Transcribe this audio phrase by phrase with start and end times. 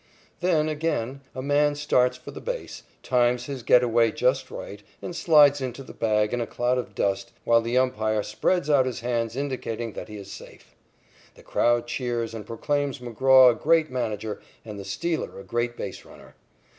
[0.39, 5.15] Then, again, a man starts for the base, times his get away just right, and
[5.15, 9.01] slides into the bag in a cloud of dust while the umpire spreads out his
[9.01, 10.73] hands indicating that he is safe.
[11.35, 16.03] The crowd cheers and proclaims McGraw a great manager and the stealer a great base
[16.03, 16.33] runner.